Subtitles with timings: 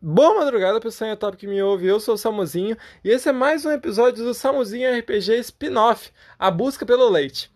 [0.00, 1.84] Boa madrugada, pessoal top que me ouve.
[1.84, 6.52] Eu sou o Samuzinho e esse é mais um episódio do Samuzinho RPG Spin-off A
[6.52, 7.50] Busca pelo Leite.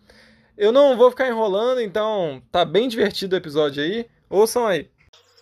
[0.57, 4.09] Eu não vou ficar enrolando, então tá bem divertido o episódio aí.
[4.29, 4.91] Ouçam aí.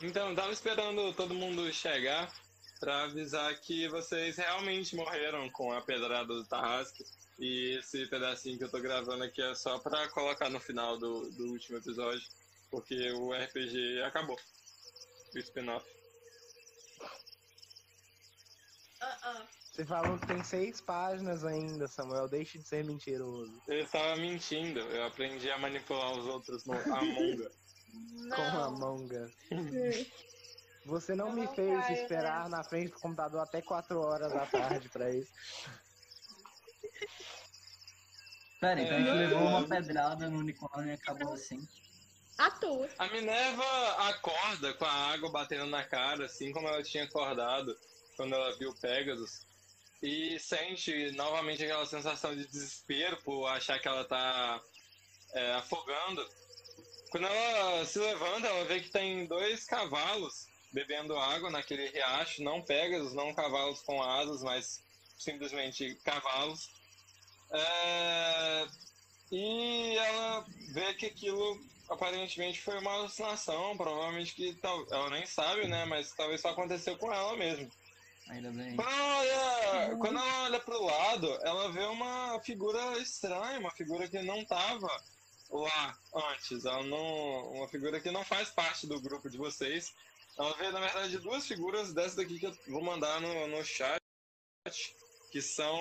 [0.04, 2.32] Então, tava esperando todo mundo chegar
[2.80, 7.04] pra avisar que vocês realmente morreram com a pedrada do Tarrasque.
[7.40, 11.32] E esse pedacinho que eu tô gravando aqui é só pra colocar no final do,
[11.32, 12.22] do último episódio,
[12.70, 14.38] porque o RPG acabou.
[15.34, 16.01] O spin-off.
[19.72, 22.28] Você falou que tem seis páginas ainda, Samuel.
[22.28, 23.62] Deixe de ser mentiroso.
[23.68, 27.62] Eu estava mentindo, eu aprendi a manipular os outros no Among Us.
[28.36, 29.30] Com a monga.
[30.86, 35.10] Você não me fez esperar na frente do computador até 4 horas da tarde pra
[35.14, 35.32] isso.
[38.60, 39.14] Pera, então a gente É.
[39.14, 41.68] levou uma pedrada no unicórnio e acabou assim.
[42.38, 42.88] À toa.
[42.98, 43.64] A Minerva
[44.10, 47.78] acorda com a água batendo na cara, assim como ela tinha acordado
[48.22, 49.48] quando ela viu Pegasus.
[50.02, 54.62] E sente novamente aquela sensação de desespero por achar que ela tá
[55.34, 56.28] é, afogando.
[57.10, 62.62] Quando ela se levanta, ela vê que tem dois cavalos bebendo água naquele riacho, não
[62.62, 64.84] Pegasus, não cavalos com asas, mas
[65.18, 66.70] simplesmente cavalos.
[67.52, 68.68] É,
[69.32, 75.68] E ela vê que aquilo aparentemente foi uma alucinação, provavelmente que tal, ela nem sabe,
[75.68, 75.86] né?
[75.86, 77.70] Mas talvez só aconteceu com ela mesmo.
[78.30, 78.76] Ainda bem.
[78.76, 84.08] Quando ela olha, quando ela olha pro lado, ela vê uma figura estranha, uma figura
[84.08, 84.88] que não tava
[85.50, 85.98] lá
[86.32, 86.64] antes.
[86.66, 89.94] Ela não, uma figura que não faz parte do grupo de vocês.
[90.38, 94.00] Ela vê, na verdade, duas figuras dessa daqui que eu vou mandar no, no chat,
[95.32, 95.78] que são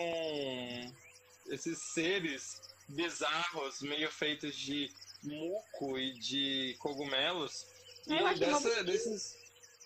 [1.49, 4.91] esses seres bizarros, meio feitos de
[5.23, 7.67] muco e de cogumelos.
[8.07, 9.37] E Eu dessa- desses,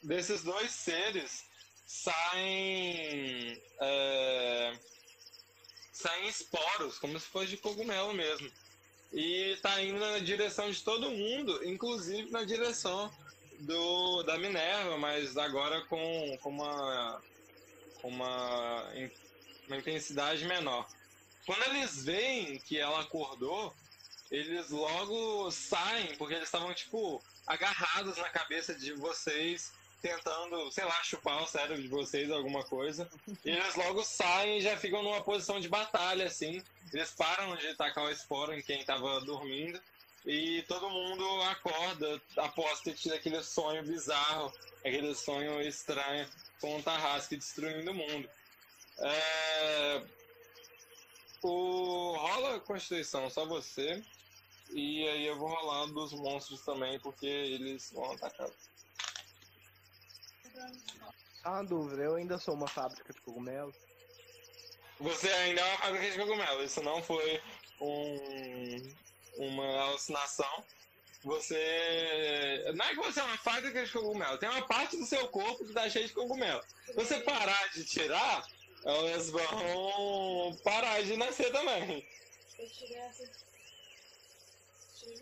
[0.02, 1.44] desses dois seres
[1.86, 3.60] saem.
[3.80, 4.78] é,
[5.92, 8.50] saem esporos, como se fosse de cogumelo mesmo.
[9.12, 13.10] E tá indo na direção de todo mundo, inclusive na direção
[13.60, 17.22] do, da Minerva, mas agora com, com uma,
[18.02, 18.92] uma,
[19.68, 20.88] uma intensidade menor.
[21.46, 23.74] Quando eles veem que ela acordou,
[24.30, 29.72] eles logo saem, porque eles estavam, tipo, agarrados na cabeça de vocês,
[30.04, 33.08] tentando, sei lá, chupar o cérebro de vocês, alguma coisa.
[33.42, 36.62] E eles logo saem e já ficam numa posição de batalha, assim.
[36.92, 39.80] Eles param de tacar o esporo em quem tava dormindo.
[40.26, 46.28] E todo mundo acorda após ter tido aquele sonho bizarro, aquele sonho estranho
[46.60, 48.28] com o Tarrasque destruindo o mundo.
[48.98, 50.02] É...
[51.42, 52.14] O...
[52.14, 54.04] Rola a Constituição, só você.
[54.70, 58.50] E aí eu vou rolar dos monstros também, porque eles vão atacar.
[61.42, 63.76] Só uma dúvida, eu ainda sou uma fábrica de cogumelos.
[65.00, 67.42] Você ainda é uma fábrica de cogumelo, isso não foi
[67.80, 68.94] um,
[69.36, 70.64] uma alucinação.
[71.22, 72.72] Você.
[72.74, 75.64] Não é que você é uma fábrica de cogumelo, tem uma parte do seu corpo
[75.64, 76.62] que tá cheia de cogumelo.
[76.86, 78.46] Se você parar de tirar,
[78.84, 82.06] elas vão parar de nascer também.
[82.58, 83.30] Eu tirei essa.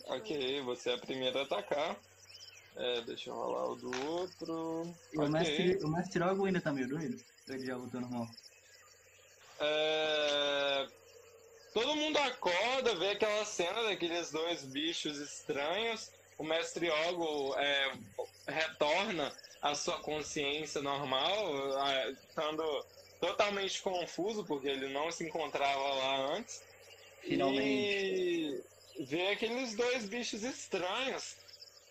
[0.06, 1.96] Ok, você é a primeira a atacar.
[2.76, 4.94] É, deixa eu rolar o do outro.
[5.12, 7.22] E o mestre, o mestre Logo ainda tá meio doido?
[7.48, 8.28] Ele já voltou normal?
[9.60, 10.88] É,
[11.72, 16.10] Todo mundo acorda, vê aquela cena daqueles dois bichos estranhos.
[16.36, 17.92] O mestre Ogo é,
[18.46, 19.32] retorna
[19.62, 22.84] à sua consciência normal, ah, estando
[23.20, 26.62] totalmente confuso, porque ele não se encontrava lá antes.
[27.22, 27.64] Finalmente.
[27.64, 31.36] E vê aqueles dois bichos estranhos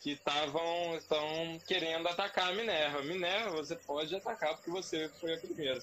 [0.02, 3.04] que estavam estão querendo atacar a Minerva.
[3.04, 5.80] Minerva, você pode atacar porque você foi a primeira.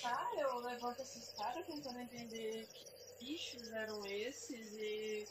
[0.00, 5.26] Tá, eu levanto esses caras tentando entender que bichos eram esses e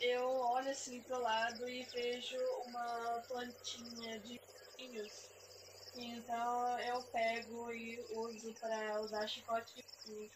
[0.00, 2.36] eu olho assim pro lado e vejo
[2.66, 4.40] uma plantinha de
[4.76, 5.30] pinhos.
[5.96, 10.30] Então eu pego e uso pra usar chicote de pinho.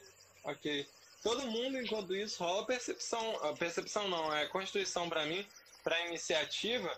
[0.44, 0.88] Ok.
[1.22, 3.38] Todo mundo, enquanto isso, rola percepção.
[3.42, 5.46] ah, Percepção não, é constituição pra mim,
[5.84, 6.90] pra iniciativa,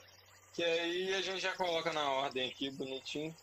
[0.54, 3.36] que aí a gente já coloca na ordem aqui, bonitinho.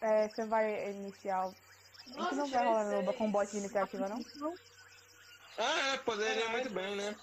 [0.00, 1.44] É, você vai iniciar.
[1.44, 4.22] A gente não vai rolar no combate de iniciativa, não?
[5.56, 7.16] Ah, é, poderia muito bem, né?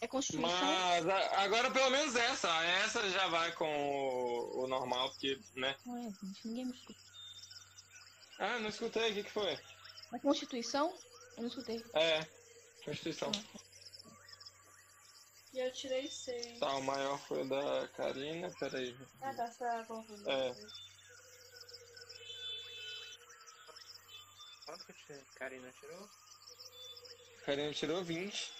[0.00, 0.50] É Constituição?
[0.50, 1.06] Mas
[1.38, 2.48] agora pelo menos essa.
[2.64, 5.76] Essa já vai com o, o normal, porque, né?
[5.86, 7.00] Ué, gente, ninguém me escuta.
[8.38, 9.58] Ah, não escutei, o que, que foi?
[10.12, 10.94] É Constituição?
[11.36, 11.84] Eu não escutei.
[11.94, 12.26] É,
[12.84, 13.30] constituição.
[15.56, 16.58] E eu tirei 6.
[16.58, 18.94] Tá, o maior foi o da Karina, peraí.
[19.22, 20.30] Ah, tá, tá confundindo.
[20.30, 20.54] É.
[24.66, 25.22] Quanto que eu tirei?
[25.34, 26.10] Karina tirou?
[27.46, 28.52] Karina tirou 20.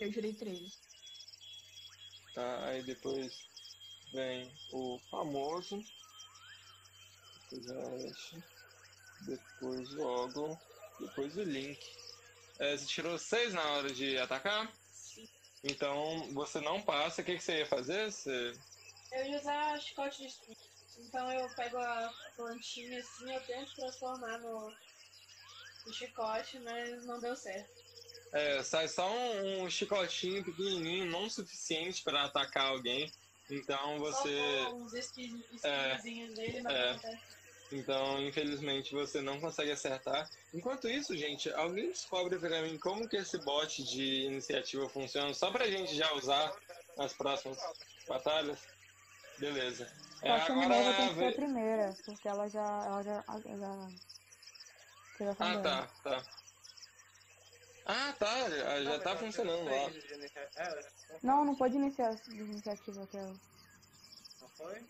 [0.00, 0.80] Eu tirei 3.
[2.34, 3.32] Tá, aí depois
[4.12, 5.80] vem o famoso.
[7.52, 8.44] Depois a Ashe.
[9.20, 10.56] Depois o Oglon.
[10.98, 11.80] Depois o Link.
[12.58, 14.68] É, você tirou 6 na hora de atacar?
[15.66, 17.22] Então você não passa.
[17.22, 18.10] O que, que você ia fazer?
[18.10, 18.52] Você...
[19.12, 20.56] Eu ia usar chicote de espinho.
[20.98, 24.72] Então eu pego a plantinha assim, eu tento transformar no,
[25.86, 27.68] no chicote, mas não deu certo.
[28.32, 33.10] É, sai só um, um chicotinho pequenininho, não suficiente para atacar alguém.
[33.50, 34.62] Então você.
[34.64, 36.84] Só uns espinhos É, dele, mas é.
[36.84, 37.35] não acontece.
[37.72, 40.28] Então, infelizmente, você não consegue acertar.
[40.54, 45.50] Enquanto isso, gente, alguém descobre pra mim como que esse bot de iniciativa funciona, só
[45.50, 46.54] pra gente já usar
[46.96, 47.58] nas próximas
[48.08, 48.58] batalhas?
[49.38, 49.90] Beleza.
[50.22, 52.84] É, Eu acho que a Minerva tem que ser a primeira, porque ela já.
[52.86, 53.24] Ela já.
[53.28, 55.42] Ela já...
[55.42, 56.22] a Ah, tá, tá.
[57.88, 59.90] Ah, tá, já, já tá funcionando lá.
[60.56, 60.80] É,
[61.22, 63.36] Não, não pode iniciar essa iniciativa até ela.
[64.40, 64.84] não foi?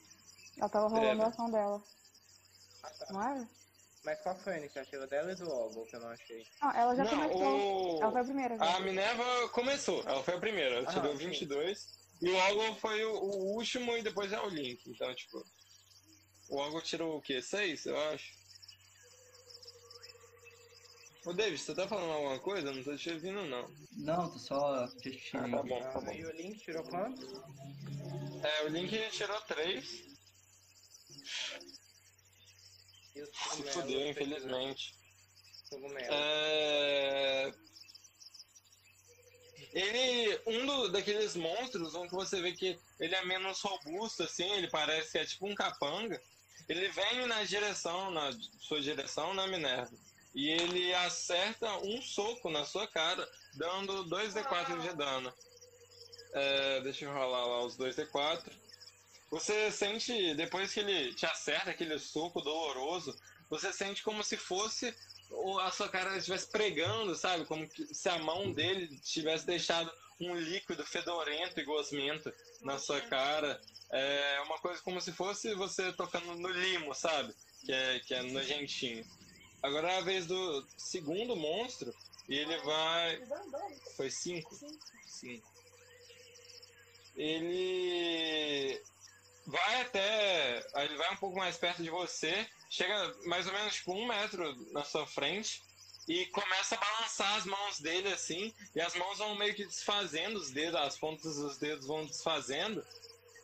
[0.57, 1.25] Ela tava rolando Treva.
[1.25, 1.83] a ação dela,
[2.87, 3.13] Ah, tá.
[3.13, 3.49] não era?
[4.05, 6.47] Mas qual foi a iniciativa dela e do Ogle que eu não achei?
[6.63, 7.99] Ah, ela já Não, começou.
[7.99, 8.03] o...
[8.03, 8.57] Ela foi a primeira.
[8.57, 8.77] já.
[8.77, 11.31] A Minerva começou, ela foi a primeira, ela Ah, tirou sim.
[11.31, 11.97] 22.
[12.23, 14.81] E o Ogle foi o, o último e depois é o Link.
[14.89, 15.45] Então, tipo.
[16.49, 17.43] O Ogle tirou o quê?
[17.43, 18.33] 6, eu acho.
[21.27, 22.69] Ô, David, você tá falando alguma coisa?
[22.69, 23.69] Eu não tô te ouvindo, não.
[23.91, 25.57] Não, tô só Ah, gesticando.
[25.57, 26.13] tá bom, tá Ah, bom.
[26.13, 27.27] e o Link tirou quanto?
[28.45, 30.05] É, o Link tirou 3.
[33.17, 34.95] E os Se fudeu, infelizmente.
[35.71, 36.07] Cogumelo.
[36.11, 37.53] É...
[39.73, 44.51] Ele, um do- daqueles monstros, um que você vê que ele é menos robusto, assim,
[44.53, 46.21] ele parece que é tipo um capanga.
[46.69, 48.31] Ele vem na direção, na
[48.61, 49.93] sua direção, na Minerva.
[50.35, 55.33] E ele acerta um soco na sua cara, dando 2d4 de dano.
[56.33, 58.51] É, deixa eu rolar lá os 2d4.
[59.31, 63.17] Você sente, depois que ele te acerta aquele soco doloroso,
[63.51, 64.95] você sente como se fosse
[65.61, 67.45] a sua cara estivesse pregando, sabe?
[67.47, 69.91] Como se a mão dele tivesse deixado
[70.21, 72.33] um líquido fedorento e gosmento
[72.63, 73.61] na sua cara.
[73.91, 77.35] É uma coisa como se fosse você tocando no limo, sabe?
[77.65, 79.05] Que é, que é nojentinho.
[79.63, 81.93] Agora é a vez do segundo monstro
[82.29, 83.21] e ele vai.
[83.97, 84.57] Foi cinco?
[85.07, 85.47] Cinco.
[87.17, 88.81] Ele
[89.47, 90.67] vai até.
[90.77, 94.55] Ele vai um pouco mais perto de você, chega mais ou menos tipo um metro
[94.73, 95.63] na sua frente
[96.09, 100.39] e começa a balançar as mãos dele assim, e as mãos vão meio que desfazendo
[100.39, 102.85] os dedos, as pontas dos dedos vão desfazendo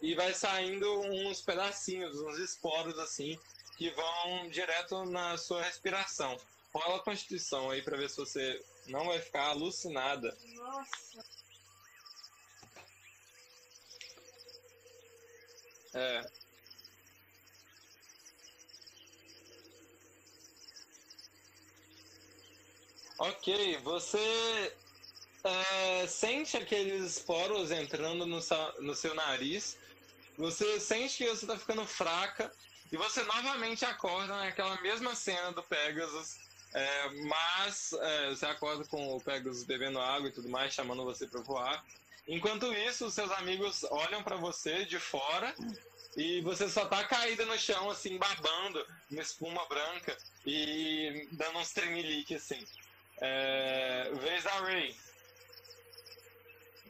[0.01, 3.39] e vai saindo uns pedacinhos, uns esporos assim,
[3.77, 6.37] que vão direto na sua respiração.
[6.73, 10.37] Rola a constituição aí pra ver se você não vai ficar alucinada.
[10.55, 11.42] Nossa.
[15.95, 16.23] É.
[23.19, 24.77] Ok, você
[25.45, 28.41] é, sente aqueles poros entrando no,
[28.81, 29.79] no seu nariz.
[30.37, 32.53] Você sente que você está ficando fraca.
[32.91, 36.37] E você novamente acorda naquela mesma cena do Pegasus.
[36.75, 41.27] é, mas é, você acorda com o Pegasus bebendo água e tudo mais, chamando você
[41.27, 41.83] para voar.
[42.27, 45.55] Enquanto isso, os seus amigos olham para você de fora
[46.17, 51.73] e você só tá caída no chão, assim, babando, uma espuma branca e dando uns
[51.73, 52.65] tremelique, assim.
[53.19, 54.11] É...
[54.15, 54.95] Vez da Ray.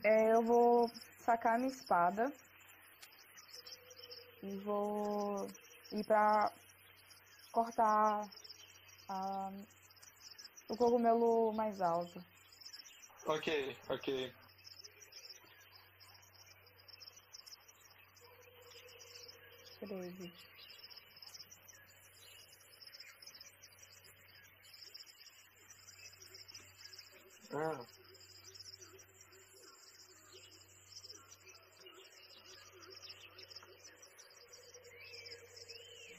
[0.04, 2.32] É, eu vou sacar minha espada
[4.42, 5.48] e vou
[5.92, 6.52] ir pra
[7.52, 8.28] cortar
[9.08, 9.52] a-
[10.68, 12.22] o cogumelo mais alto.
[13.26, 14.34] Ok, ok.
[19.86, 20.32] Treze.
[27.52, 27.84] Ah.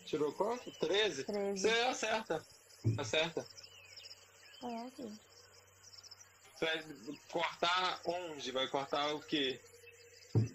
[0.06, 0.70] Tirou quanto?
[0.80, 1.24] 13?
[1.24, 1.62] Treze.
[1.62, 2.46] Você acerta.
[2.98, 3.46] Acerta.
[4.62, 5.12] Ok.
[6.54, 6.84] Você vai
[7.32, 8.52] cortar onde?
[8.52, 9.60] Vai cortar o quê?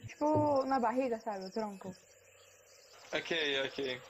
[0.06, 1.46] Tipo, na barriga, sabe?
[1.46, 1.94] O tronco.
[3.12, 4.00] Ok, ok.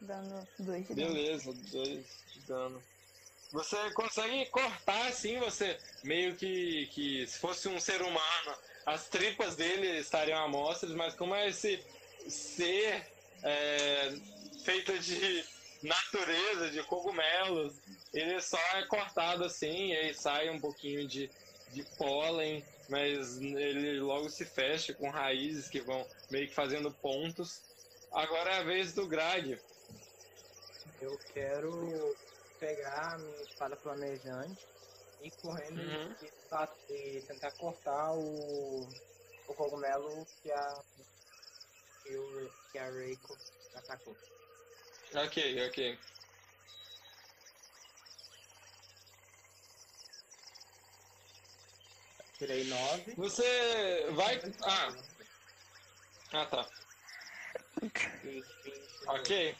[0.00, 1.14] Dando dois de dano.
[1.14, 2.82] Beleza, dois de dano.
[3.50, 8.56] você consegue cortar assim, você meio que, que se fosse um ser humano,
[8.86, 11.82] as tripas dele estariam amostras, mas como é esse
[12.28, 13.06] ser
[13.42, 14.14] é,
[14.64, 15.44] feito de
[15.82, 17.74] natureza, de cogumelos,
[18.12, 21.30] ele só é cortado assim, e aí sai um pouquinho de,
[21.70, 27.62] de pólen, mas ele logo se fecha com raízes que vão meio que fazendo pontos.
[28.12, 29.58] Agora é a vez do Grag.
[31.00, 32.16] Eu quero
[32.58, 34.66] pegar a minha espada flamejante
[35.20, 36.14] e correndo Uhum.
[36.90, 38.88] e, e tentar cortar o,
[39.48, 40.84] o cogumelo que a,
[42.02, 43.36] que, o, que a Reiko
[43.74, 44.16] atacou.
[45.14, 45.98] Ok, ok.
[52.38, 53.14] Tirei 9.
[53.16, 54.40] Você vai.
[54.62, 54.92] Ah,
[56.32, 56.68] ah tá.
[59.08, 59.56] Ok.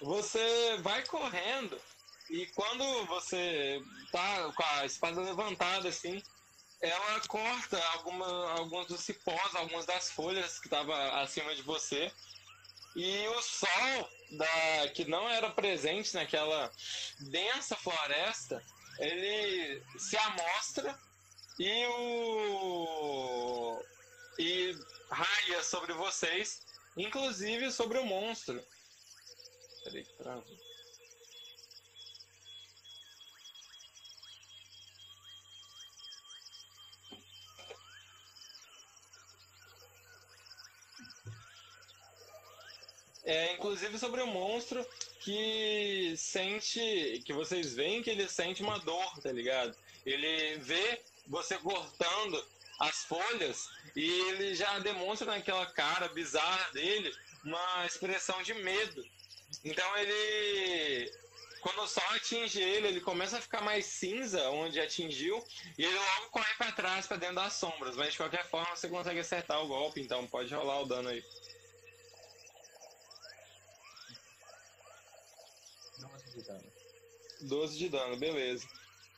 [0.00, 1.80] Você vai correndo
[2.28, 6.22] e quando você tá com a espada levantada assim,
[6.80, 12.12] ela corta alguma, alguns dos cipós, algumas das folhas que estavam acima de você.
[12.94, 16.72] E o sol da, que não era presente naquela
[17.30, 18.62] densa floresta,
[18.98, 20.98] ele se amostra
[21.58, 23.82] e o
[24.38, 24.76] e
[25.10, 26.62] raia sobre vocês,
[26.96, 28.62] inclusive sobre o monstro.
[29.84, 30.44] Peraí que travou.
[43.24, 44.86] É, inclusive sobre o monstro
[45.20, 47.22] que sente.
[47.24, 49.76] que vocês veem que ele sente uma dor, tá ligado?
[50.04, 52.44] Ele vê você cortando
[52.78, 57.14] as folhas e ele já demonstra naquela cara bizarra dele
[57.44, 59.04] uma expressão de medo.
[59.64, 61.10] Então ele.
[61.60, 65.42] Quando o sol atinge ele, ele começa a ficar mais cinza onde atingiu
[65.76, 67.96] e ele logo corre pra trás, pra dentro das sombras.
[67.96, 71.24] Mas de qualquer forma você consegue acertar o golpe, então pode rolar o dano aí.
[75.98, 76.72] Nossa, de dano.
[77.40, 78.68] 12 de dano, beleza.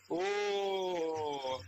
[0.08, 1.60] O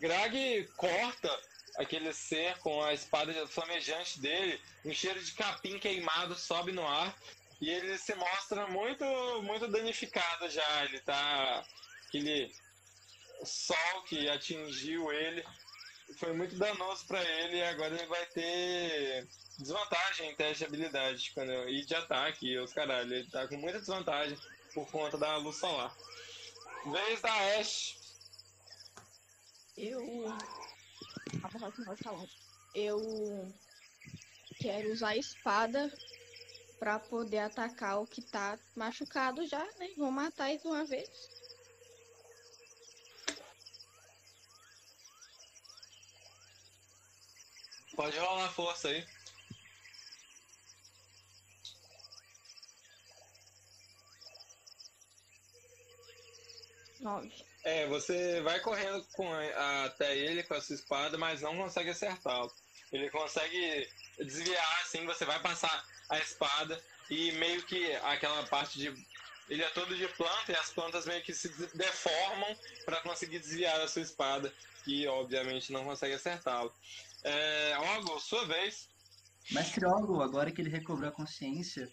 [0.00, 1.40] Grag corta
[1.76, 7.16] aquele ser com a espada flamejante dele, um cheiro de capim queimado sobe no ar
[7.60, 9.04] e ele se mostra muito
[9.42, 10.84] muito danificado já.
[10.84, 11.64] Ele tá
[12.06, 12.54] aquele
[13.44, 15.44] sol que atingiu ele
[16.18, 19.26] foi muito danoso pra ele e agora ele vai ter
[19.58, 23.12] desvantagem em teste de habilidade quando, e de ataque os caralho.
[23.12, 24.38] Ele tá com muita desvantagem
[24.72, 25.94] por conta da luz solar.
[26.86, 28.03] Vez da Ash.
[29.76, 30.26] Eu.
[31.42, 32.26] Apesar que não vai falar.
[32.74, 33.52] Eu
[34.60, 35.92] quero usar a espada
[36.78, 39.90] pra poder atacar o que tá machucado já, né?
[39.96, 41.08] Vou matar ele de uma vez.
[47.94, 49.06] Pode rolar força aí.
[57.00, 57.43] Nove.
[57.64, 59.26] É, você vai correndo com
[59.86, 62.52] até ele com a sua espada, mas não consegue acertá-lo.
[62.92, 66.80] Ele consegue desviar, assim, você vai passar a espada
[67.10, 69.06] e meio que aquela parte de.
[69.48, 73.80] Ele é todo de planta e as plantas meio que se deformam para conseguir desviar
[73.80, 74.52] a sua espada,
[74.84, 76.72] que obviamente não consegue acertá-lo.
[77.22, 78.88] É, Ogo, sua vez.
[79.50, 81.90] Mestre Ogo, agora que ele recobrou a consciência,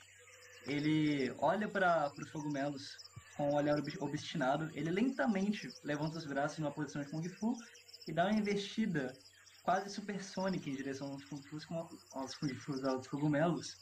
[0.66, 2.98] ele olha para os cogumelos
[3.42, 4.70] com um olhar ob- obstinado.
[4.76, 7.58] Ele lentamente levanta os braços numa posição de Kung Fu
[8.08, 9.18] e dá uma investida
[9.64, 13.76] quase supersônica em direção aos Kung Fus, com- aos Kung Fus, aos cogumelos,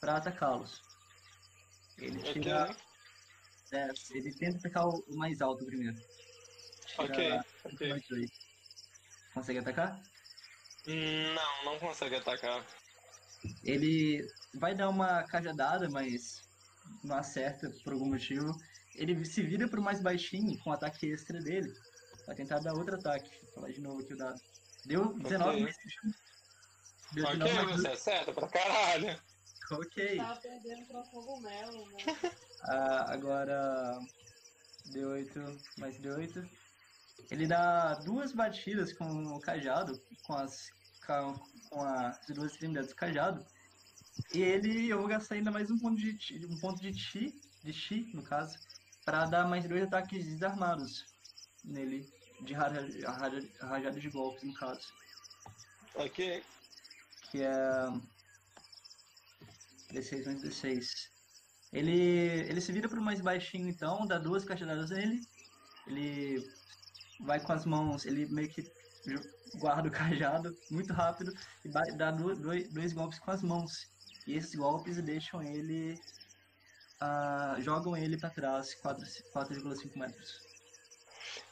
[0.00, 0.80] para atacá-los.
[1.98, 2.76] Ele tira Ok,
[3.70, 4.10] 10.
[4.10, 5.96] Ele tenta atacar o mais alto primeiro.
[6.86, 7.88] Tira ok, ok.
[7.90, 8.30] mais dois.
[9.34, 10.00] Consegue atacar?
[10.86, 12.66] Não, não consegue atacar.
[13.62, 16.42] Ele vai dar uma cajadada, mas
[17.02, 18.56] não acerta por algum motivo.
[18.94, 21.72] Ele se vira pro mais baixinho com o ataque extra dele.
[22.26, 23.30] Vai tentar dar outro ataque.
[23.44, 24.40] Vou falar de novo aqui o dado.
[24.84, 25.62] Deu 19 Ok.
[25.62, 26.12] mais 21.
[27.14, 29.20] Deu Ok, 19 mais você acerta pra caralho.
[29.70, 30.16] Ok.
[30.16, 31.98] Tava perdendo pra cogumelo, né?
[32.64, 33.98] Ah, agora.
[34.90, 36.48] D8 mais D8.
[37.30, 40.68] Ele dá duas batidas com o cajado, com as,
[41.06, 41.34] com,
[41.70, 43.46] com as duas extremidades do cajado.
[44.34, 47.34] E ele, eu vou gastar ainda mais um ponto de chi, um ponto de chi,
[47.62, 48.58] de chi, no caso,
[49.04, 51.06] para dar mais dois ataques desarmados
[51.64, 52.08] nele,
[52.40, 54.86] de raja- raja- rajada de golpes, no caso.
[55.96, 56.42] Ok.
[57.30, 57.52] Que é.
[59.92, 61.10] D6 mais D6.
[61.72, 65.20] Ele, ele se vira pro mais baixinho então, dá duas cachetadas nele.
[65.86, 66.42] Ele
[67.20, 68.62] vai com as mãos, ele meio que
[69.58, 71.32] guarda o cajado muito rápido
[71.64, 73.90] e dá do- dois, dois golpes com as mãos.
[74.26, 76.00] E esses golpes deixam ele.
[77.00, 80.40] ah, jogam ele pra trás 4 4,5 metros.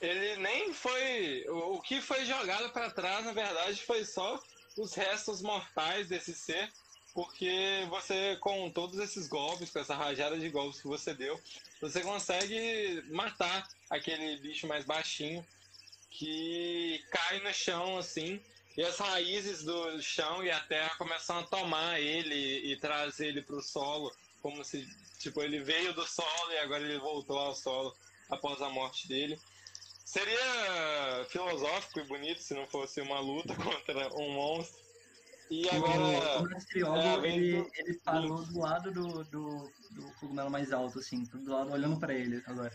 [0.01, 1.45] Ele nem foi.
[1.49, 4.41] O que foi jogado pra trás, na verdade, foi só
[4.77, 6.71] os restos mortais desse ser.
[7.13, 11.41] Porque você, com todos esses golpes, com essa rajada de golpes que você deu,
[11.81, 15.45] você consegue matar aquele bicho mais baixinho
[16.09, 18.41] que cai no chão assim.
[18.77, 23.43] E as raízes do chão e a terra começam a tomar ele e trazer ele
[23.43, 24.87] pro solo, como se
[25.19, 27.95] tipo ele veio do solo e agora ele voltou ao solo
[28.31, 29.39] após a morte dele.
[30.05, 34.81] Seria filosófico e bonito se não fosse uma luta contra um monstro.
[35.51, 36.39] E O, agora.
[36.39, 40.73] o mestre Yogo, é, ele, do- ele parou do lado do, do, do cogumelo mais
[40.73, 42.73] alto, assim, do lado olhando pra ele agora.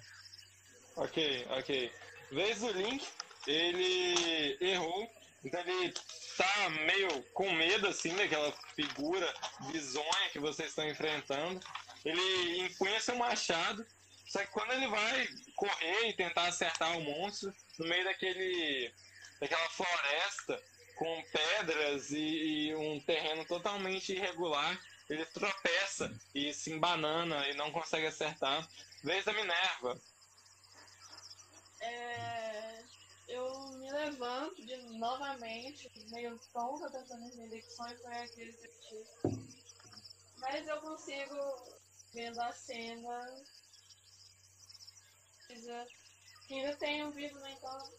[0.98, 1.92] Ok, ok.
[2.32, 3.06] Vez do Link,
[3.48, 5.10] ele errou,
[5.46, 5.94] então ele
[6.36, 9.32] tá meio com medo assim daquela figura
[9.72, 11.60] bizonha que vocês estão enfrentando.
[12.04, 13.86] Ele empunha seu machado,
[14.28, 18.92] só que quando ele vai correr e tentar acertar o monstro, no meio daquele
[19.40, 20.62] daquela floresta
[20.96, 27.72] com pedras e, e um terreno totalmente irregular, ele tropeça e se embanana e não
[27.72, 28.68] consegue acertar.
[29.04, 30.02] Vez da Minerva,
[31.82, 32.75] É,
[33.28, 38.72] eu me levanto de novamente, meio tonta, tentando entender que sonho foi aquele que eu
[38.82, 39.46] tive.
[40.38, 41.80] Mas eu consigo,
[42.14, 43.44] vendo a cena,
[45.48, 45.88] precisa-
[46.48, 47.52] que ainda tem um vivo, né?
[47.54, 47.92] Então,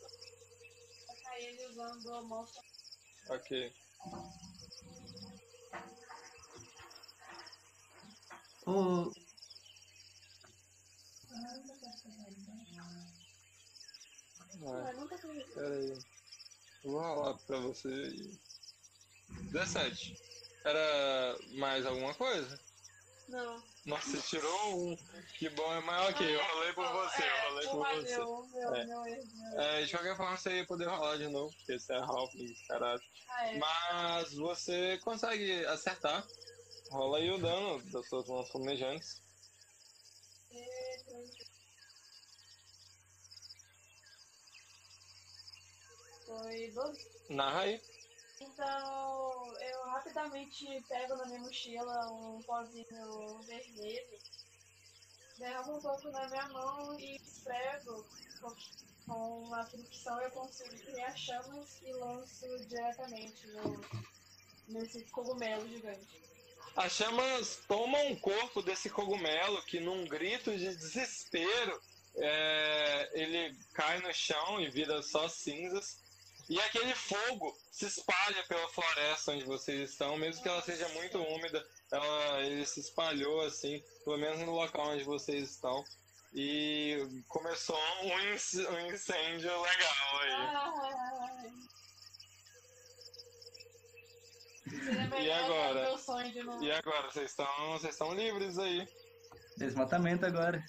[1.09, 2.63] atacar ele usando a mostra.
[3.31, 3.75] Ok.
[8.67, 9.13] O,
[14.61, 15.55] Vai, nunca isso.
[15.55, 15.91] pera aí.
[16.85, 18.39] Eu Vou rolar pra você aí.
[19.51, 20.17] 17.
[20.65, 22.61] Era mais alguma coisa?
[23.29, 23.63] Não.
[23.87, 24.97] Nossa, você tirou um.
[25.39, 26.35] Que bom, é mais ok.
[26.35, 28.91] Eu rolei por você, eu rolei por É, você.
[29.57, 29.81] É.
[29.81, 33.01] É, de qualquer forma, você ia poder rolar de novo, porque você é Halfling, caralho.
[33.41, 33.59] É.
[33.59, 36.27] Mas você consegue acertar.
[36.91, 39.23] Rola aí o dano das suas mãos flamejantes.
[46.27, 47.07] Foi 12.
[47.31, 47.81] Narra aí.
[48.41, 54.19] Então, eu rapidamente pego na minha mochila um pozinho vermelho,
[55.39, 58.05] derramo um pouco na minha mão e esfrego
[58.41, 58.55] com,
[59.07, 63.81] com a fricção eu consigo criar chamas e lanço diretamente no,
[64.69, 66.23] nesse cogumelo gigante.
[66.77, 71.81] As chamas tomam o corpo desse cogumelo que, num grito de desespero,
[72.17, 76.05] é, ele cai no chão e vira só cinzas.
[76.49, 81.19] E aquele fogo se espalha pela floresta onde vocês estão, mesmo que ela seja muito
[81.19, 85.85] úmida, ela, ele se espalhou assim, pelo menos no local onde vocês estão.
[86.33, 90.33] E começou um, inc- um incêndio legal aí.
[90.33, 91.53] Ai.
[95.25, 95.97] E agora?
[96.31, 96.63] de novo.
[96.65, 98.87] E agora, vocês estão, vocês estão livres aí.
[99.57, 100.63] desmatamento agora.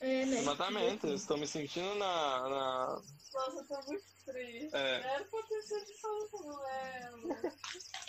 [0.00, 0.38] É, né?
[0.38, 3.02] Exatamente, eu estou me sentindo na- na,
[3.34, 4.70] Nossa, eu tô muito triste.
[4.74, 5.00] É.
[5.00, 7.28] Era pra ter sido só cogumelo.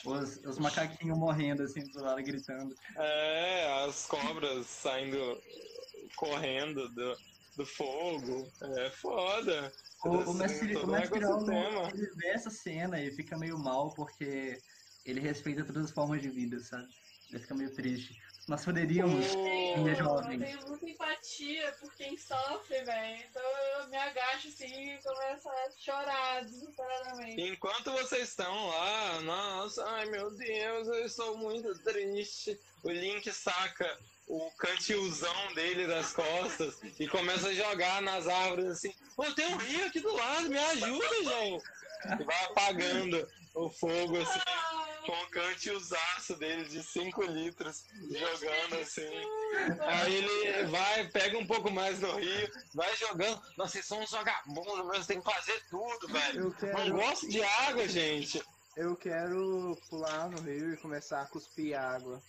[0.06, 2.75] Os, os macaquinhos morrendo assim do lado, gritando.
[2.97, 5.41] É, as cobras saindo,
[6.15, 7.17] correndo do,
[7.58, 8.52] do fogo.
[8.78, 9.73] É foda.
[10.06, 11.19] O, o Assim, mestre, todo o mestre
[11.93, 14.62] ele vê essa cena e fica meio mal porque
[15.04, 16.88] ele respeita todas as formas de vida, sabe?
[17.30, 18.15] Ele fica meio triste.
[18.49, 20.39] Nós poderíamos, minha eu jovem.
[20.39, 23.23] tenho muita empatia por quem sofre, velho.
[23.29, 27.41] Então eu me agacho assim e começo a chorar desesperadamente.
[27.43, 32.59] Enquanto vocês estão lá, nossa, ai meu Deus, eu estou muito triste.
[32.83, 38.91] O Link saca o cantilzão dele das costas e começa a jogar nas árvores assim.
[39.15, 41.63] Pô, tem um rio aqui do lado, me ajuda, gente.
[42.19, 44.39] E vai apagando o fogo assim.
[45.05, 49.09] com o cantilzaço dele de 5 litros, jogando assim.
[49.81, 53.41] Aí ele vai, pega um pouco mais no rio, vai jogando.
[53.57, 56.39] Nossa, vocês são uns vagabundos, mas tem que fazer tudo, velho.
[56.39, 58.41] Eu Não quero, gosto de água, gente.
[58.77, 62.21] eu quero pular no rio e começar a cuspir água.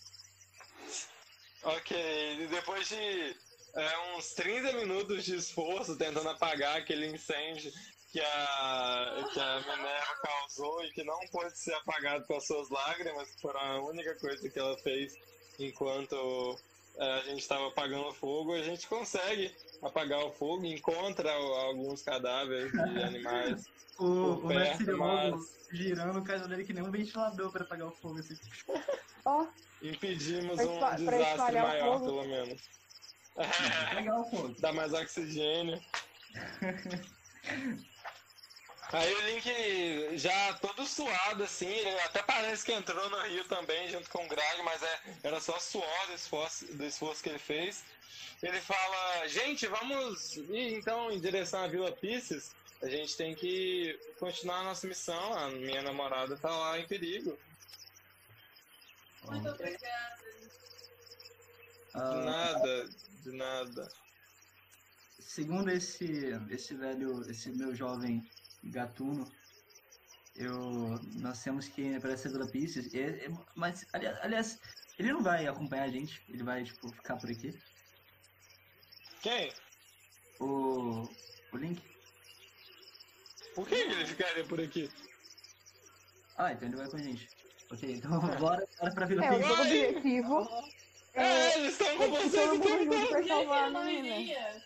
[1.62, 1.96] Ok,
[2.40, 3.36] e depois de
[3.74, 7.70] é, uns 30 minutos de esforço tentando apagar aquele incêndio
[8.12, 12.68] que a, que a Minerva causou e que não pôde ser apagado com as suas
[12.70, 15.16] lágrimas, que foram a única coisa que ela fez
[15.58, 16.58] enquanto
[16.96, 22.72] é, a gente estava apagando fogo, a gente consegue apagar o fogo, encontra alguns cadáveres
[22.72, 23.66] de animais.
[23.98, 27.86] O, o Por mestre mas- girando o cajado dele que nem um ventilador pra apagar
[27.88, 28.36] o fogo, assim.
[29.24, 29.46] Ó,
[29.82, 32.04] Impedimos Pra um desastre o maior, fogo.
[32.06, 32.62] pelo menos.
[33.36, 34.48] O.
[34.60, 35.80] Dá mais oxigênio.
[38.92, 41.72] Aí o Link já todo suado, assim,
[42.04, 45.60] até parece que entrou no rio também, junto com o Greg, mas é, era só
[45.60, 47.84] suor do esforço, do esforço que ele fez.
[48.42, 52.52] Ele fala, gente, vamos ir então em direção à Vila Pisces.
[52.82, 55.34] A gente tem que continuar a nossa missão.
[55.34, 57.38] A minha namorada tá lá em perigo.
[59.24, 60.20] Muito obrigada.
[61.94, 62.88] De nada,
[63.22, 63.88] de nada.
[65.20, 68.28] segundo esse, esse velho, esse meu jovem
[68.62, 69.30] gatuno,
[70.36, 74.60] eu, nós temos que ir para essa Vila Pisces, e- e- mas, aliás, aliás,
[74.98, 77.54] ele não vai acompanhar a gente, ele vai, tipo, ficar por aqui.
[79.22, 79.52] Quem?
[80.38, 81.08] O,
[81.52, 81.82] o Link?
[83.54, 84.90] Por que ele ficaria por aqui?
[86.36, 87.28] Ah, então ele vai com a gente.
[87.70, 89.52] Ok, então bora, bora pra Vila é, o Pisces.
[89.54, 90.48] seu objetivo
[91.12, 94.62] É, é, eles estão com é vocês o tempo a eu iria?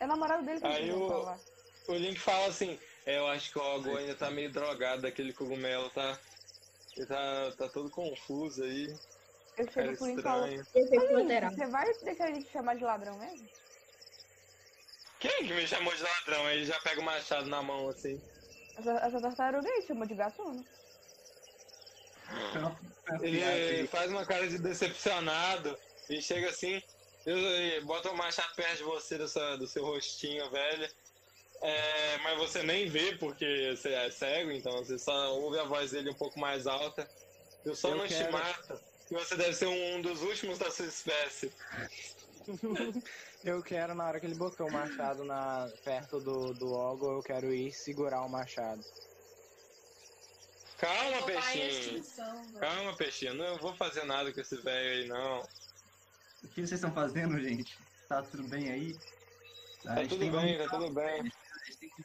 [0.00, 1.40] É o namorado dele que Aí precisa o- salvar.
[1.88, 5.32] O Link fala assim, é, eu acho que o Ogo ainda tá meio drogado daquele
[5.32, 6.18] cogumelo, tá?
[6.94, 8.94] Ele tá, tá todo confuso aí.
[9.56, 10.66] Eu chego por ele e falo, estranho.
[10.74, 11.50] Efeito "Olha, colateral.
[11.50, 13.48] você vai deixar ele te chamar de ladrão mesmo?
[15.18, 16.46] Quem que me chamou de ladrão?
[16.46, 18.20] Aí ele já pega o machado na mão, assim.
[18.76, 20.64] Essa, essa tartaruga aí chamou de gatuno.
[23.22, 25.78] Ele faz uma cara de decepcionado
[26.10, 26.82] e chega assim,
[27.84, 30.88] bota o machado perto de você, do seu, do seu rostinho, velho.
[31.60, 35.90] É, mas você nem vê porque você é cego, então você só ouve a voz
[35.90, 37.08] dele um pouco mais alta.
[37.64, 38.80] Eu só Eu não te quero- mato.
[39.10, 41.50] E você deve ser um dos últimos da sua espécie.
[43.44, 47.22] Eu quero, na hora que ele botou o machado na, perto do, do Ogo, eu
[47.22, 48.84] quero ir segurar o machado.
[50.76, 51.68] Calma, peixinho.
[51.68, 52.52] extinção.
[52.58, 53.34] Calma, peixinho.
[53.34, 55.40] Não vou fazer nada com esse velho aí, não.
[56.42, 57.78] O que vocês estão fazendo, gente?
[58.08, 58.98] Tá tudo bem aí?
[59.84, 61.32] Tá tudo bem, tá tudo bem.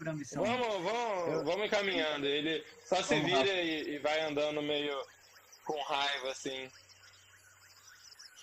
[0.06, 0.44] A missão.
[0.44, 2.26] Vamos, vamos, vamos encaminhando.
[2.26, 4.96] Ele só se Vamos, vira e, e vai andando meio
[5.66, 6.70] com raiva, assim.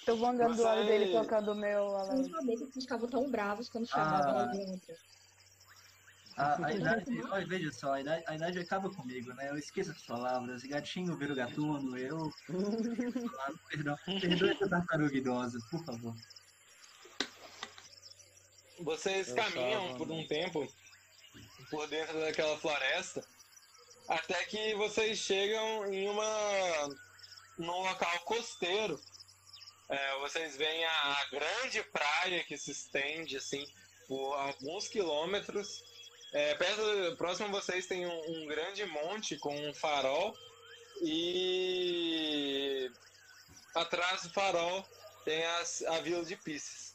[0.07, 2.31] Eu vou andando do lado Você- dele tocando o meu alarme.
[2.31, 4.43] sabia que ficavam tão bravos quando chamavam Ah.
[4.45, 4.95] alguém outro.
[6.37, 9.51] A, a idade, olha, veja só, a idade, a idade acaba comigo, né?
[9.51, 10.63] Eu esqueço as palavras.
[10.63, 12.33] Gatinho vira o gatuno, eu.
[13.41, 16.15] Ah, Perdão, perdoe essa tartaruga idosa, por favor.
[18.81, 20.67] Vocês Eu caminham tava, por um tempo
[21.71, 23.25] por dentro daquela floresta
[24.09, 26.89] até que vocês chegam em uma
[27.57, 29.01] num local costeiro.
[29.89, 33.65] É, vocês veem a, a grande praia que se estende assim
[34.09, 35.83] por alguns quilômetros.
[36.33, 40.37] É, perto, próximo a vocês tem um, um grande monte com um farol
[41.03, 42.91] e
[43.75, 44.85] atrás do farol
[45.25, 46.90] tem as- a vila de Pisces.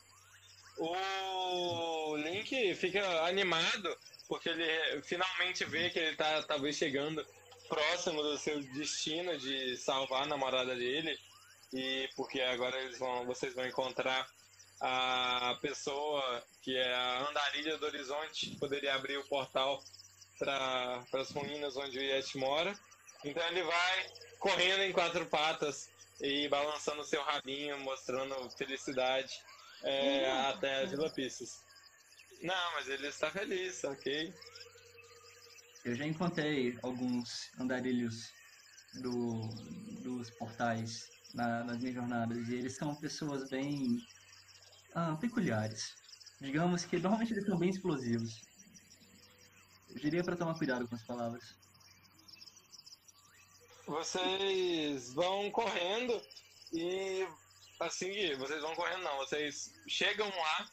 [0.77, 3.95] O Link fica animado
[4.27, 7.25] porque ele finalmente vê que ele tá talvez chegando
[7.69, 11.17] próximo do seu destino de salvar a namorada dele
[11.73, 14.27] e porque agora eles vão, vocês vão encontrar
[14.81, 19.81] a pessoa que é a andarilha do horizonte que poderia abrir o portal
[20.37, 22.77] para as ruínas onde o Yeti mora.
[23.23, 24.09] Então ele vai
[24.39, 25.89] correndo em quatro patas
[26.21, 29.33] e balançando seu rabinho, mostrando felicidade
[29.83, 31.63] é, até a Vila Pisces.
[32.41, 34.33] Não, mas ele está feliz, ok?
[35.83, 38.33] Eu já encontrei alguns andarilhos
[39.01, 39.41] do,
[40.01, 43.97] dos portais na- nas minhas jornadas e eles são pessoas bem
[44.93, 45.95] ah, peculiares.
[46.41, 48.41] Digamos que normalmente eles são bem explosivos.
[49.89, 51.55] Eu diria para tomar cuidado com as palavras.
[53.87, 56.19] Vocês vão correndo
[56.73, 57.27] e
[57.79, 60.69] assim vocês vão correndo não, vocês chegam lá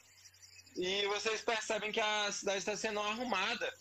[0.77, 3.73] e vocês percebem que a cidade está sendo arrumada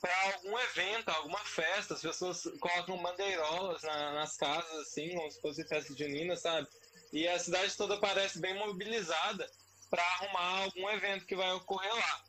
[0.00, 1.94] para algum evento, alguma festa.
[1.94, 6.68] As pessoas colocam bandeirolas na- nas casas assim, como se fosse festa junina, sabe?
[7.12, 9.50] E a cidade toda parece bem mobilizada
[9.90, 12.24] para arrumar algum evento que vai ocorrer lá.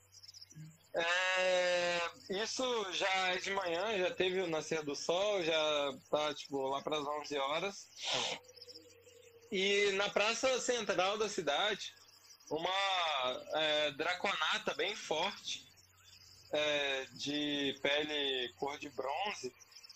[0.95, 1.99] É,
[2.41, 6.81] isso já é de manhã, já teve o nascer do sol, já tá tipo lá
[6.81, 7.87] para as 11 horas.
[9.51, 11.93] E na praça central da cidade,
[12.49, 15.65] uma é, draconata bem forte,
[16.51, 19.53] é, de pele cor de bronze,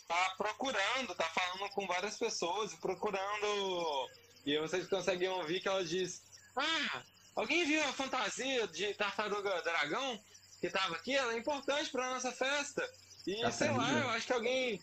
[0.08, 4.10] tá procurando, tá falando com várias pessoas, procurando.
[4.46, 6.22] E vocês conseguem ouvir que ela diz:
[6.56, 7.04] Ah,
[7.36, 10.20] alguém viu a fantasia de tartaruga dragão
[10.60, 11.16] que tava aqui?
[11.16, 12.88] Ela é importante pra nossa festa.
[13.26, 13.78] E sei Tartaruga?
[13.82, 14.82] lá, eu acho que alguém.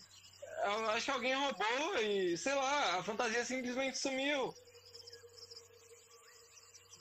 [0.64, 4.54] Eu acho que alguém roubou e, sei lá, a fantasia simplesmente sumiu.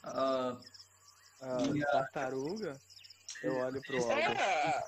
[0.03, 0.57] Ah,
[1.41, 2.79] Ah, a- tartaruga?
[3.43, 4.21] Eu olho pro Ogre.
[4.21, 4.83] É.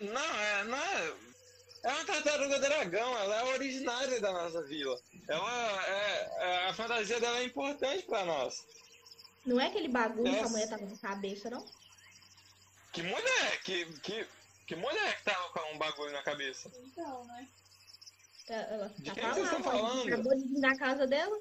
[0.00, 1.14] Não, é, não é.
[1.84, 4.96] É uma tartaruga dragão, ela é originária da nossa vila.
[5.28, 8.64] Ela é, é- a fantasia dela é importante pra nós.
[9.46, 11.64] Não é aquele bagulho que a mulher tava na cabeça, não?
[12.92, 13.62] Que mulher?
[13.62, 14.28] Que, que,
[14.68, 16.70] que mulher que tava com um bagulho na cabeça?
[16.84, 17.48] Então, né?
[18.48, 19.88] Ela, ela De tá quem vocês estão falando?
[19.88, 20.08] falando?
[20.08, 21.38] Acabou de vir na casa dela?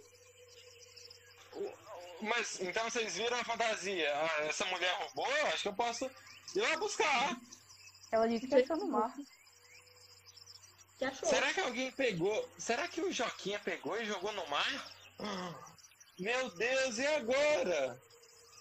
[2.21, 4.09] Mas então vocês viram a fantasia?
[4.15, 5.27] Ah, essa mulher roubou?
[5.47, 6.05] Acho que eu posso
[6.55, 7.37] ir lá buscar.
[8.13, 9.13] Ela disse que achou no mar.
[10.97, 11.27] Que achou?
[11.27, 12.49] Será que alguém pegou?
[12.57, 14.91] Será que o Joquinha pegou e jogou no mar?
[16.17, 18.01] Meu Deus, e agora?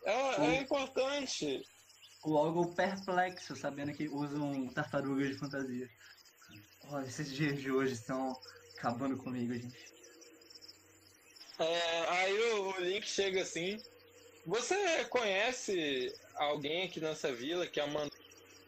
[0.04, 1.64] Ela é importante.
[2.24, 5.88] Logo perplexo, sabendo que usam tartarugas de fantasia.
[6.84, 8.32] Olha, esses dias de hoje estão
[8.76, 9.94] acabando comigo, gente.
[11.58, 13.76] É, aí o, o Link chega assim.
[14.44, 18.08] Você conhece alguém aqui nessa vila que é uma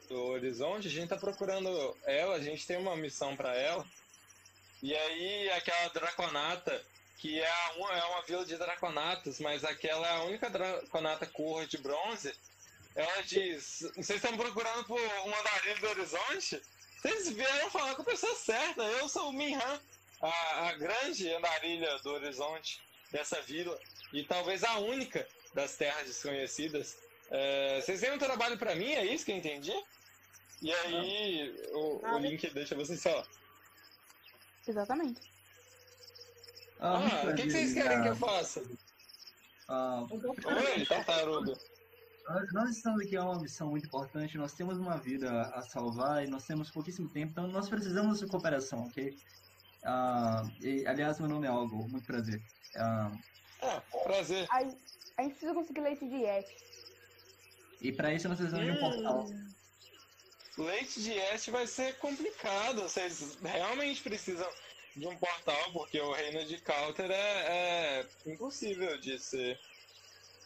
[0.09, 0.89] do Horizonte?
[0.89, 1.69] A gente tá procurando
[2.05, 3.85] ela, a gente tem uma missão pra ela.
[4.83, 6.85] E aí aquela Draconata,
[7.19, 11.67] que é, uma- é uma vila de Draconatas, mas aquela é a única Draconata cor
[11.67, 12.33] de bronze.
[12.99, 16.61] Ela diz: Vocês estão procurando por um andarilho do Horizonte?
[17.01, 18.83] Vocês vieram falar com a pessoa certa.
[18.83, 19.81] Eu sou o Minhan,
[20.21, 22.83] a, a grande andarilha do Horizonte
[23.13, 23.79] dessa vila.
[24.13, 26.99] E talvez a única das terras desconhecidas.
[27.31, 29.73] É, vocês têm um trabalho pra mim, é isso que eu entendi?
[30.61, 33.29] E aí o, o Link deixa vocês falar.
[34.67, 35.21] Exatamente.
[36.81, 38.65] Ah, Ah, o que, que vocês querem que eu ah, faça?
[39.69, 41.57] ah, Oi, tartaruga.
[42.29, 46.25] Nós- Nós estamos aqui a uma missão muito importante, nós temos uma vida a salvar
[46.25, 49.17] e nós temos pouquíssimo tempo, então nós precisamos de cooperação, ok?
[49.83, 52.43] Ah, e, aliás, meu nome é Algo, muito prazer.
[52.77, 53.11] Ah,
[53.63, 54.47] Ah, prazer.
[54.51, 56.55] A, a gente precisa conseguir leite de Yeti.
[57.81, 59.27] e para isso nós precisamos de um portal.
[60.59, 62.83] Leite de Este vai ser complicado.
[62.83, 64.49] Vocês realmente precisam
[64.97, 69.59] de um portal, porque o reino de Counter é, é impossível de ser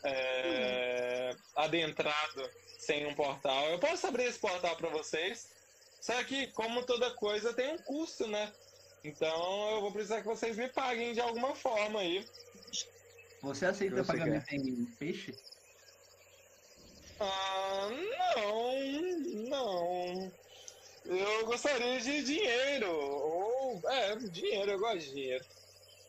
[0.04, 3.68] é, adentrado sem um portal.
[3.68, 5.48] Eu posso abrir esse portal para vocês,
[6.00, 8.52] só que, como toda coisa, tem um custo, né?
[9.04, 12.26] Então eu vou precisar que vocês me paguem de alguma forma aí.
[13.42, 15.34] Você aceita Você pagamento em peixe?
[17.18, 17.88] Ah,
[18.36, 18.80] não,
[19.48, 20.32] não.
[21.04, 22.90] Eu gostaria de dinheiro.
[22.90, 23.80] Ou.
[23.86, 25.44] É, dinheiro, eu gosto de dinheiro.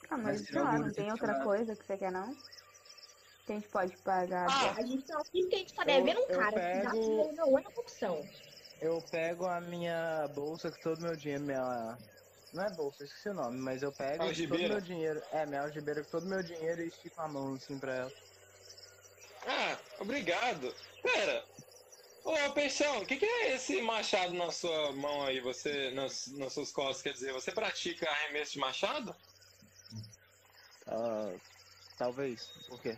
[0.10, 2.36] Ah, mas Mas sei lá, não tem outra coisa que você quer não?
[3.46, 4.48] Que a gente pode pagar.
[4.50, 6.52] Ah, A gente tá aqui porque a gente tá devendo um eu cara.
[6.52, 8.30] que dá pego- é uma opção.
[8.82, 11.98] Eu pego a minha bolsa com todo o meu dinheiro, minha.
[12.54, 15.22] Não é bolsa, esqueci o nome, mas eu pego todo meu dinheiro.
[15.32, 18.12] É, minha algibeira com todo o meu dinheiro e estico a mão assim pra ela.
[19.48, 20.74] ah, obrigado.
[21.02, 21.44] Pera.
[22.24, 26.54] Ô, Peixão, o que, que é esse machado na sua mão aí, você, nas, nas
[26.54, 27.02] suas costas?
[27.02, 29.14] Quer dizer, você pratica arremesso de machado?
[30.88, 31.34] Ah,
[31.98, 32.46] talvez.
[32.70, 32.98] Por quê?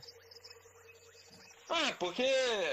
[1.69, 2.23] Ah, porque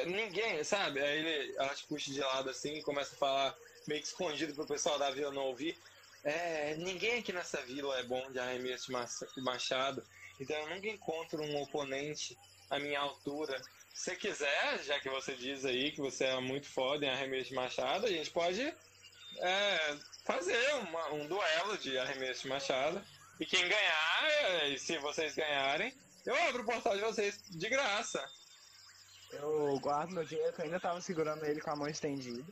[0.07, 1.01] ninguém, sabe?
[1.01, 4.67] Aí ele, te puxa de lado assim e começa a falar meio que escondido pro
[4.67, 5.77] pessoal da vila não ouvir.
[6.25, 8.93] É, ninguém aqui nessa vila é bom de arremesso
[9.35, 10.05] de machado,
[10.39, 12.39] então eu nunca encontro um oponente
[12.71, 13.61] à minha altura.
[13.93, 17.55] Se quiser, já que você diz aí que você é muito foda em arremesso de
[17.55, 18.63] machado, a gente pode
[19.39, 23.05] é, fazer uma- um duelo de arremesso de machado.
[23.41, 25.93] E quem ganhar, é, se vocês ganharem,
[26.25, 28.31] eu abro o portal de vocês de graça.
[29.33, 32.45] Eu guardo meu dinheiro, que eu ainda tava segurando ele com a mão estendida.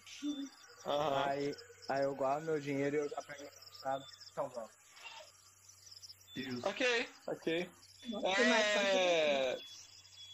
[0.87, 1.25] Aham.
[1.27, 1.55] Aí,
[1.89, 4.05] aí eu guardo meu dinheiro e eu já pego emprestado.
[4.33, 4.71] Então vamos.
[6.37, 6.69] Justo.
[6.69, 7.71] Ok, ok.
[8.95, 9.59] É...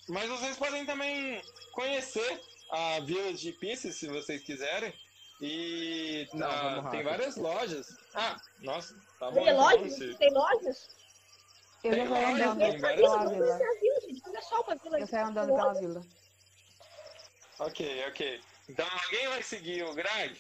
[0.09, 4.95] Mas vocês podem também conhecer a Vila de Pieces, se vocês quiserem.
[5.41, 7.89] E Não, ah, vamos tem várias lojas.
[8.15, 9.35] Ah, nossa, tá bom.
[9.35, 9.97] Tem então, lojas?
[10.17, 10.97] Tem lojas?
[11.85, 12.61] Eu Tem já loja, andando
[13.29, 13.59] vila.
[14.99, 16.07] Eu saio andando pela vila.
[17.59, 18.41] Ok, ok.
[18.69, 20.39] Então alguém vai seguir o Greg?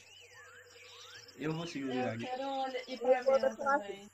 [1.38, 2.18] Eu vou seguir o Eu Drag.
[2.24, 4.11] quero olhar, ir pra vila também.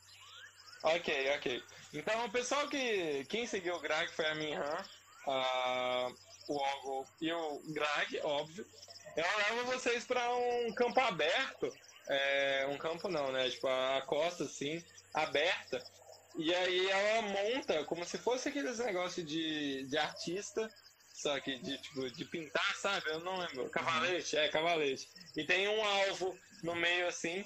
[0.83, 1.62] Ok, ok.
[1.95, 3.25] Então o pessoal que.
[3.29, 4.85] Quem seguiu o Greg foi a Minhan,
[5.27, 6.09] a,
[6.49, 8.67] o Ogo e o Greg, óbvio.
[9.17, 11.73] Ela leva vocês pra um campo aberto.
[12.09, 13.49] é, um campo não, né?
[13.51, 14.83] Tipo, a costa assim,
[15.15, 15.83] aberta.
[16.37, 20.69] E aí ela monta como se fosse aqueles negócios de, de artista,
[21.23, 23.09] só que de, tipo, de pintar, sabe?
[23.09, 23.71] Eu não lembro.
[23.71, 25.09] Cavalete, é, cavalete.
[25.37, 27.45] E tem um alvo no meio assim.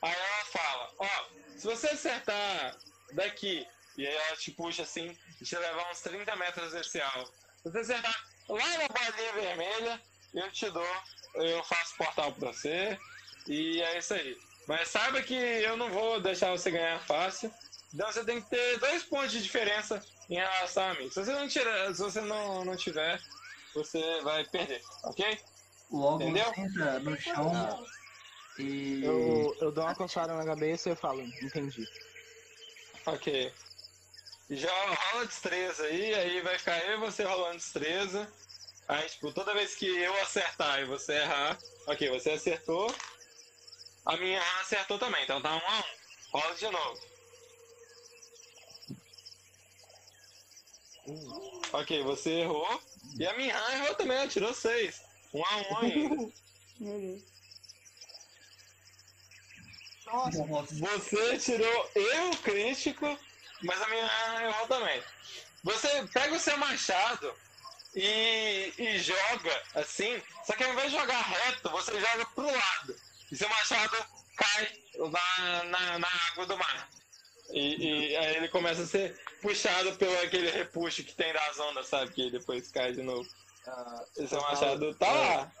[0.00, 1.08] Aí ela fala, ó,
[1.54, 2.78] se você acertar
[3.12, 3.66] daqui,
[3.98, 7.30] e aí ela te puxa assim, e te levar uns 30 metros desse alvo.
[7.62, 11.02] Se você acertar lá na bolinha vermelha, eu te dou,
[11.34, 12.98] eu faço portal pra você,
[13.46, 14.38] e é isso aí.
[14.66, 17.52] Mas saiba que eu não vou deixar você ganhar fácil.
[17.92, 21.10] Então você tem que ter dois pontos de diferença em relação a mim.
[21.10, 23.20] Se você não tirar, se você não, não tiver,
[23.74, 25.40] você vai perder, ok?
[25.90, 26.52] Logo Entendeu?
[26.54, 27.86] senta no chão
[28.58, 29.02] e.
[29.04, 31.88] Eu, eu dou uma coçada na cabeça e eu falo, entendi.
[33.06, 33.52] Ok.
[34.50, 38.30] Já rola destreza aí, aí vai ficar eu e você rolando destreza.
[38.86, 41.58] Aí, tipo, toda vez que eu acertar e você errar.
[41.86, 42.94] Ok, você acertou.
[44.06, 46.38] A minha acertou também, então tá um a um.
[46.38, 47.07] Rola de novo.
[51.72, 52.82] Ok, você errou.
[53.18, 55.02] E a minha errou também, ela tirou seis.
[55.32, 56.32] Um a um ainda.
[56.80, 57.22] Meu Deus.
[60.06, 63.18] Nossa, Você tirou eu crítico,
[63.62, 64.10] mas a minha
[64.42, 65.02] errou também.
[65.62, 67.34] Você pega o seu machado
[67.94, 72.96] e, e joga assim, só que ao invés de jogar reto, você joga pro lado.
[73.30, 73.96] E seu machado
[74.36, 76.88] cai na, na, na água do mar.
[77.50, 81.86] E, e aí ele começa a ser puxado pelo aquele repuxo que tem das ondas,
[81.86, 82.12] sabe?
[82.12, 83.28] Que depois cai de novo.
[83.66, 85.52] Ah, E seu machado tá lá.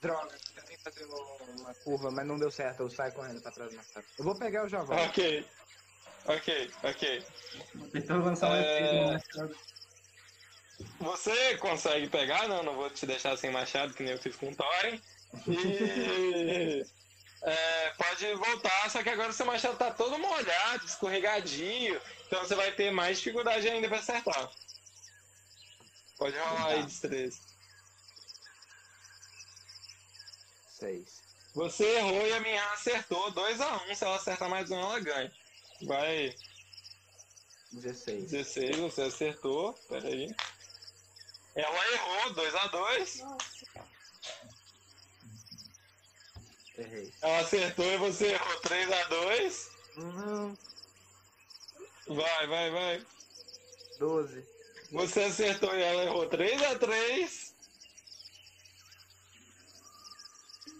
[0.00, 3.76] droga, tentei fazer uma curva, mas não deu certo, eu saio correndo pra trás do
[3.76, 4.06] machado.
[4.18, 4.96] Eu vou pegar o Javão.
[5.04, 5.46] Ok.
[6.26, 7.24] Ok, ok.
[7.92, 9.12] tentou lançar É.
[9.12, 9.56] machado.
[11.00, 14.50] Você consegue pegar, não, não vou te deixar sem machado, que nem eu fiz com
[14.50, 15.00] o Thorin.
[15.46, 16.84] E
[17.46, 22.56] é, pode voltar, só que agora o seu machado tá todo molhado, escorregadinho, então você
[22.56, 24.50] vai ter mais dificuldade ainda pra acertar.
[26.18, 27.38] Pode rolar aí destreza.
[30.68, 31.22] Seis.
[31.54, 33.94] Você errou e a minha acertou 2x1.
[33.94, 35.32] Se ela acertar mais um, ela ganha.
[35.82, 36.34] Vai
[37.70, 38.30] 16.
[38.30, 39.72] 16, você acertou.
[39.88, 40.34] Pera aí.
[41.54, 43.18] Ela errou 2x2.
[43.20, 43.95] Nossa.
[46.78, 47.12] Errei.
[47.22, 49.68] Ela acertou e você errou 3x2.
[49.96, 50.58] Não.
[52.08, 53.06] Vai, vai, vai.
[53.98, 54.44] 12.
[54.92, 57.52] Você acertou e ela errou 3x3.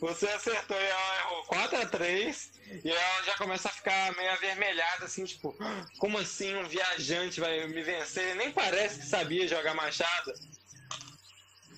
[0.00, 2.50] Você acertou e ela errou 4x3.
[2.85, 5.56] E ela já começa a ficar meio avermelhada, assim, tipo,
[5.98, 8.35] como assim um viajante vai me vencer?
[8.37, 10.32] Nem parece que sabia jogar machado.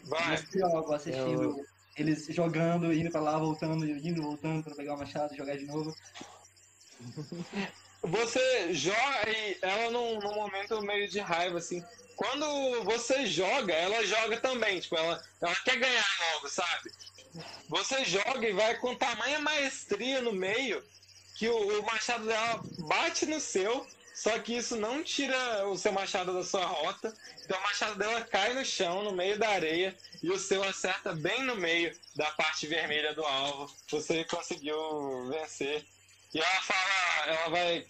[0.04, 0.26] Vai.
[0.28, 1.66] Mas pior, assistindo Eu-
[2.02, 5.94] eles jogando, indo pra lá, voltando, indo, voltando pra pegar o machado, jogar de novo.
[8.02, 11.82] Você joga e ela num, num momento meio de raiva, assim.
[12.16, 14.80] Quando você joga, ela joga também.
[14.80, 16.90] Tipo, ela, ela quer ganhar logo, sabe?
[17.68, 20.82] Você joga e vai com tamanha maestria no meio
[21.37, 23.87] que o, o machado dela bate no seu,
[24.18, 27.14] só que isso não tira o seu machado da sua rota.
[27.44, 31.14] Então o machado dela cai no chão, no meio da areia, e o seu acerta
[31.14, 33.72] bem no meio da parte vermelha do alvo.
[33.88, 35.87] Você conseguiu vencer.
[36.35, 37.87] E ela fala, ela vai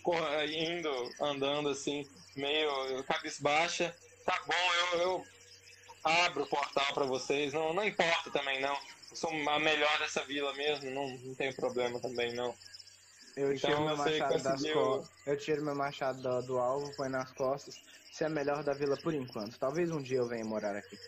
[0.52, 3.96] indo, andando assim, meio cabisbaixa.
[4.26, 5.26] Tá bom, eu, eu
[6.04, 8.76] abro o portal pra vocês, não, não importa também não.
[9.10, 12.54] Eu sou a melhor dessa vila mesmo, não, não tem problema também não.
[13.38, 15.10] Eu Então tiro meu machado conseguiu- costas.
[15.26, 17.80] Eu tiro meu machado do, do alvo, põe nas costas.
[18.10, 19.56] Você é a melhor da vila por enquanto.
[19.58, 20.98] Talvez um dia eu venha morar aqui.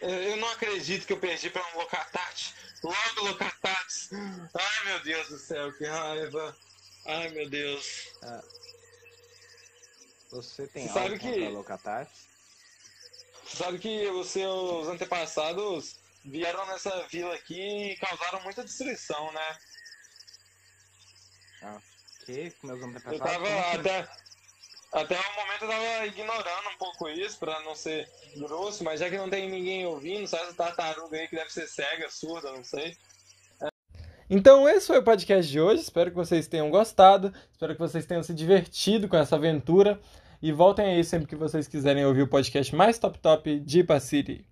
[0.00, 2.54] Eu, eu não acredito que eu perdi pra um Locatate.
[2.82, 4.08] Logo Locatate.
[4.12, 6.56] Ai meu Deus do céu, que raiva.
[7.04, 8.08] Ai meu Deus.
[10.30, 12.26] Você tem Você sabe algo que- Locatartes?
[13.44, 19.58] Você sabe que os seus antepassados vieram nessa vila aqui e causaram muita destruição, né?
[22.24, 22.50] Que?
[22.60, 24.08] Com meus Eu tava até.
[24.90, 29.10] Até o momento eu tava ignorando um pouco isso pra não ser grosso, mas já
[29.10, 32.64] que não tem ninguém ouvindo, só essa tartaruga aí que deve ser cega, surda, não
[32.64, 32.96] sei.
[34.30, 35.82] Então, esse foi o podcast de hoje.
[35.82, 37.32] Espero que vocês tenham gostado.
[37.50, 39.98] Espero que vocês tenham se divertido com essa aventura.
[40.40, 43.98] E voltem aí sempre que vocês quiserem ouvir o podcast mais top top de Ipa
[43.98, 44.46] City.